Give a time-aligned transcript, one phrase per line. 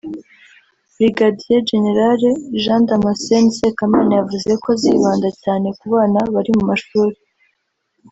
[0.95, 2.17] Brigadier General
[2.61, 7.17] Jean Damascene Sekamana yavuze ko azibanda cyane ku bana bari mu mashuli